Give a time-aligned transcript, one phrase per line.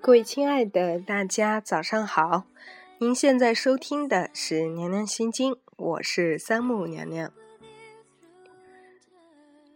[0.00, 2.44] 各位亲爱的大家，早上好！
[2.98, 7.32] 您现在收听的是《娘娘心经》，我是三木娘娘。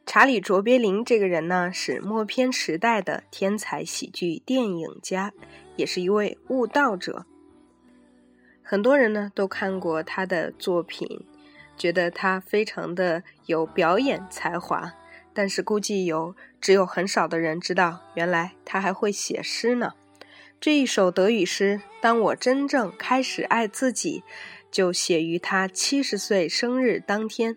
[0.07, 5.33] 查理·卓别林这个人呢，是默片时代的天才喜剧电影家，
[5.79, 7.25] 也是一位悟道者。
[8.63, 11.25] 很多人呢都看过他的作品，
[11.79, 14.93] 觉得他非常的有表演才华，
[15.33, 19.93] 但是估计有只有很少的人知道，原来他还会写诗呢。
[20.61, 24.25] 这一首德语诗《当我真正开始爱自己》，
[24.71, 27.57] 就写于他七十岁生日当天。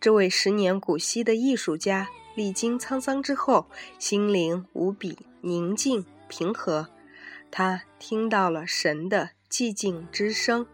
[0.00, 3.66] 这位十年古稀的艺术家，历经沧桑之后，
[3.98, 6.88] 心灵无比宁静平和。
[7.50, 10.66] 他听到了神的寂静之声。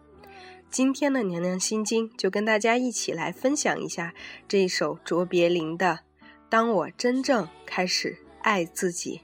[0.71, 4.13] 今天的娘娘心经就跟大家一起来分享一下
[4.47, 6.01] 这一首卓别林的
[6.49, 9.21] 《当我真正开始爱自己》。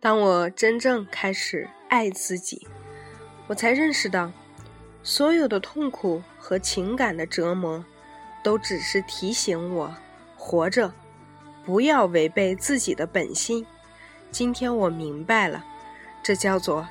[0.00, 2.68] 当我真正开始爱自己，
[3.48, 4.30] 我才认识到，
[5.02, 7.84] 所有的痛苦和情感的折磨，
[8.44, 9.92] 都只是提醒我
[10.36, 10.94] 活着，
[11.64, 13.66] 不要违背自己的本心。
[14.30, 15.64] 今天我明白了，
[16.22, 16.88] 这叫做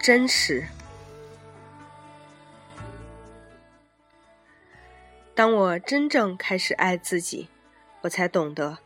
[0.00, 0.66] 真实。
[5.32, 7.48] 当我真正开始爱自己，
[8.00, 8.78] 我才懂得，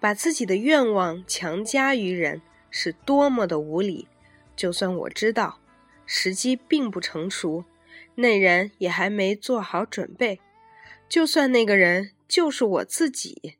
[0.00, 2.42] 把自己的愿望强加于人
[2.78, 4.06] 是多么的无理。
[4.54, 5.58] 就算我知道
[6.04, 7.64] 时机并不成熟，
[8.16, 10.40] 那人也还没做好准备，
[11.08, 13.56] 就算那个人就是我自己。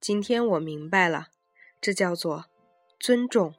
[0.00, 1.28] 今天我明白了，
[1.80, 2.46] 这叫做
[2.98, 3.54] 尊重。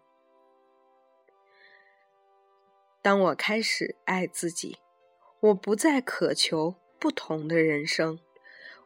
[3.01, 4.77] 当我开始爱自己，
[5.39, 8.19] 我不再渴求不同的人生。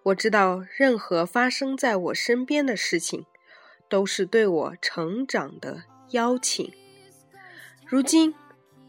[0.03, 3.25] 我知道，任何发生在我身边的事情，
[3.90, 6.72] 都是对我成长的邀请。
[7.85, 8.34] 如今，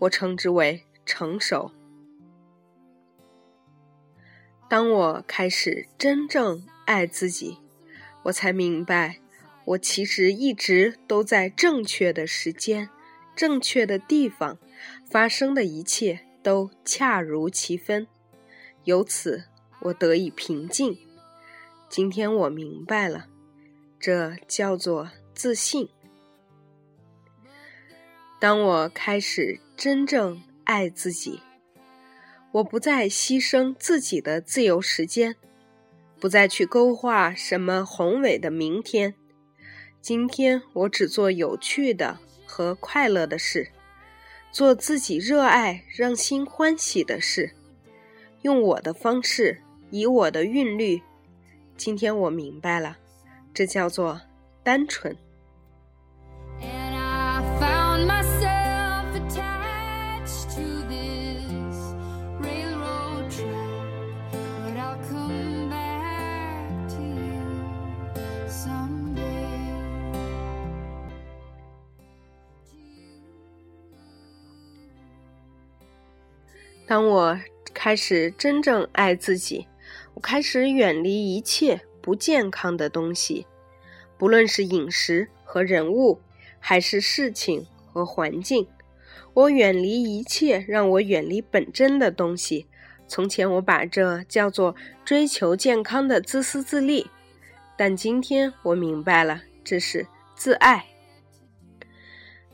[0.00, 1.70] 我称之为成熟。
[4.68, 7.58] 当我开始真正爱自己，
[8.24, 9.20] 我才明白，
[9.64, 12.88] 我其实一直都在正确的时间、
[13.36, 14.58] 正确的地方，
[15.08, 18.08] 发生的一切都恰如其分。
[18.84, 19.44] 由此，
[19.82, 20.98] 我得以平静。
[21.88, 23.28] 今天我明白了，
[23.98, 25.88] 这叫做自信。
[28.38, 31.40] 当我开始真正爱自己，
[32.52, 35.36] 我不再牺牲自己的自由时间，
[36.20, 39.14] 不再去勾画什么宏伟的明天。
[40.00, 43.70] 今天我只做有趣的和快乐的事，
[44.52, 47.54] 做自己热爱、让心欢喜的事，
[48.42, 51.02] 用我的方式，以我的韵律。
[51.76, 52.98] 今天我明白了，
[53.56, 54.20] 这叫做
[54.62, 55.16] 单纯。
[56.60, 61.94] And I found myself attached to this
[62.38, 64.34] railroad track.
[64.62, 69.24] But I'll come back to you someday.
[76.86, 77.40] 当我
[77.72, 79.66] 开始真正爱自己，
[80.12, 83.48] 我开始远离一切不健康的东西，
[84.16, 86.20] 不论是饮食和人物，
[86.60, 88.68] 还是事情和环境。
[89.34, 92.68] 我远离一切让我远离本真的东西。
[93.08, 97.10] 从前我把这叫做追求健康的自私自利，
[97.76, 100.86] 但今天我明白了，这是自爱。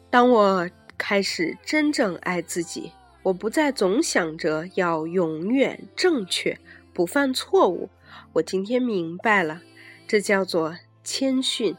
[0.09, 2.91] 当我开始真正爱自己，
[3.23, 6.59] 我不再总想着要永远正确，
[6.95, 7.91] 不犯错误。
[8.35, 9.63] 我今天明白了，
[10.07, 11.75] 这叫做谦逊。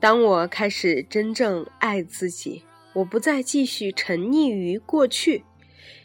[0.00, 2.62] 当我开始真正爱自己，
[2.94, 5.44] 我不再继续沉溺于过去，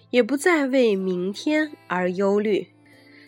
[0.09, 2.69] 也不再为明天而忧虑。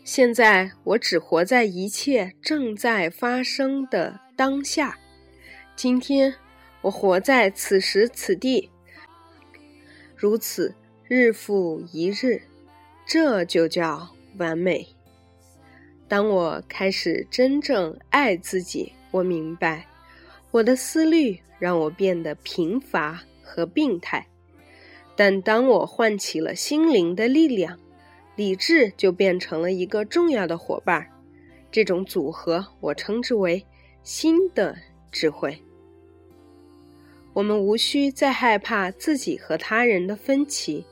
[0.03, 4.97] 现在我只活在一切正在发生的当下。
[5.75, 6.33] 今天
[6.81, 8.69] 我活在此时此地，
[10.15, 10.73] 如此
[11.07, 12.43] 日复一日，
[13.05, 14.87] 这就叫完美。
[16.07, 19.87] 当我开始真正爱自己，我明白，
[20.51, 24.27] 我的思虑让我变得贫乏和病态，
[25.15, 27.79] 但当我唤起了心灵的力量，
[28.35, 31.09] 理智就变成了一个重要的伙伴。
[31.71, 33.65] 这种组合，我称之为
[34.03, 34.77] 新的
[35.11, 35.61] 智慧。
[37.33, 40.85] 我们无需再害怕自己和他人的分歧、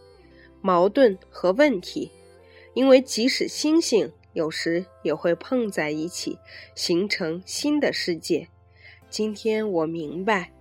[0.59, 2.11] 矛盾和问题，
[2.73, 6.37] 因为即使星星有时也会碰在一起，
[6.75, 8.47] 形成新的世界。
[9.09, 10.51] 今天我明白，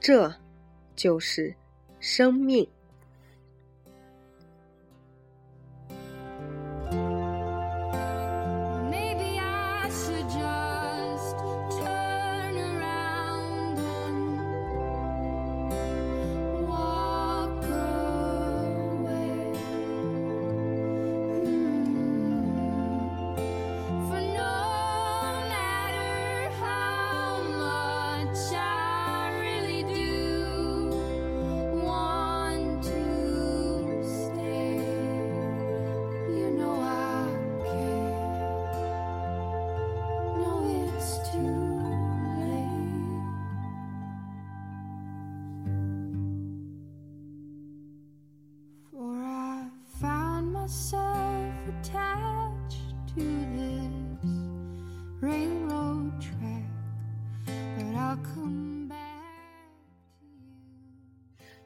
[0.00, 0.34] 这
[0.96, 1.54] 就是
[1.98, 2.66] 生命。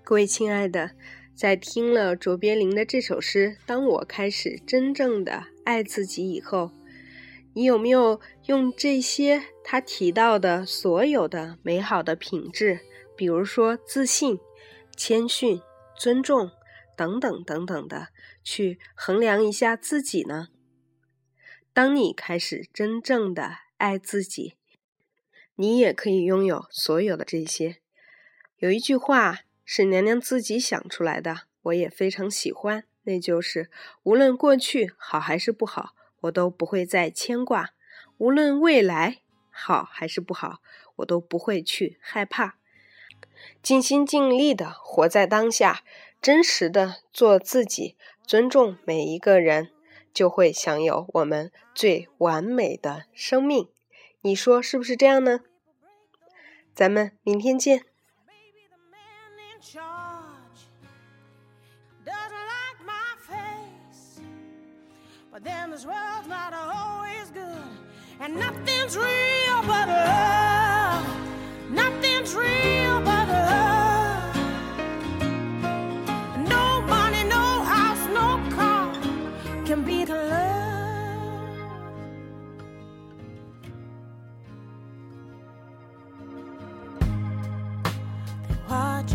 [0.06, 0.90] 各位亲爱的，
[1.34, 6.72] 在听了卓别林的这首诗《当我开始真正的爱自己》以后，
[7.54, 12.80] 你有没有用这些他提到的所有的美好的品质，
[13.16, 14.38] 比如说自信、
[14.94, 15.62] 谦逊、
[15.96, 16.50] 尊重
[16.94, 18.08] 等等等等的，
[18.42, 20.48] 去衡量一下自己呢？
[21.72, 24.52] 当你开始真正的爱自己，
[25.54, 27.78] 你也可以拥有所有的这些。
[28.58, 33.70] 有一句话是娘娘自己想出来的，我也非常喜欢，那就是
[34.02, 37.74] 无论过去好还是不好，我都不会再牵挂；
[38.18, 39.18] 无论未来
[39.50, 40.60] 好还是不好，
[40.96, 42.58] 我都不会去害怕。
[43.62, 45.82] 尽心尽力的活在当下，
[46.20, 47.96] 真实的做自己，
[48.26, 49.70] 尊重每一个人，
[50.12, 53.68] 就会享有我们最完美的生命。
[54.20, 55.40] 你说是不是这样呢？
[56.74, 57.84] 咱们明天见。
[59.72, 60.60] Charge
[62.04, 64.20] doesn't like my face.
[65.32, 67.70] But then this world's not always good,
[68.20, 71.06] and nothing's real but love.
[71.70, 74.36] Nothing's real but love.
[76.46, 78.92] No money, no house, no car
[79.64, 80.64] can beat the love.
[88.68, 89.14] Watch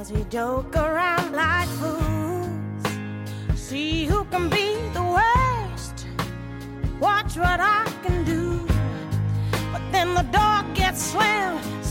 [0.00, 3.58] as we joke around like fools.
[3.58, 6.06] See who can be the worst.
[7.00, 8.66] Watch what I can do.
[9.72, 11.83] But then the door gets slammed.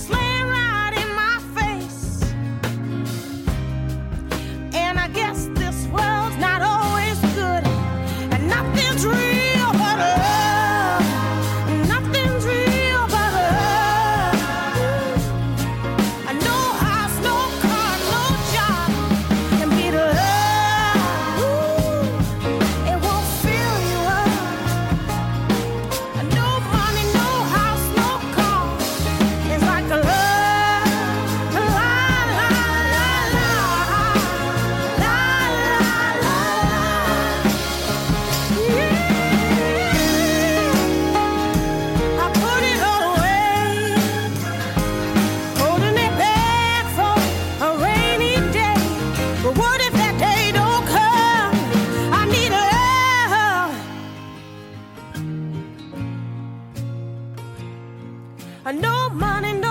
[58.66, 59.63] I know money